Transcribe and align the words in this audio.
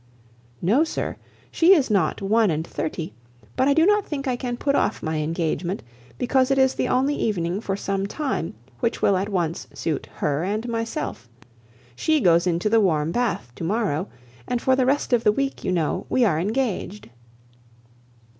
"No, 0.63 0.83
sir, 0.83 1.17
she 1.51 1.75
is 1.75 1.91
not 1.91 2.23
one 2.23 2.49
and 2.49 2.65
thirty; 2.65 3.13
but 3.55 3.67
I 3.67 3.75
do 3.75 3.85
not 3.85 4.03
think 4.03 4.27
I 4.27 4.35
can 4.35 4.57
put 4.57 4.73
off 4.73 5.03
my 5.03 5.17
engagement, 5.17 5.83
because 6.17 6.49
it 6.49 6.57
is 6.57 6.73
the 6.73 6.87
only 6.87 7.13
evening 7.15 7.61
for 7.61 7.75
some 7.75 8.07
time 8.07 8.55
which 8.79 9.03
will 9.03 9.15
at 9.15 9.29
once 9.29 9.67
suit 9.75 10.07
her 10.15 10.43
and 10.43 10.67
myself. 10.67 11.29
She 11.95 12.19
goes 12.19 12.47
into 12.47 12.67
the 12.67 12.81
warm 12.81 13.11
bath 13.11 13.51
to 13.57 13.63
morrow, 13.63 14.07
and 14.47 14.59
for 14.59 14.75
the 14.75 14.87
rest 14.87 15.13
of 15.13 15.23
the 15.23 15.31
week, 15.31 15.63
you 15.63 15.71
know, 15.71 16.07
we 16.09 16.25
are 16.25 16.39
engaged." 16.39 17.11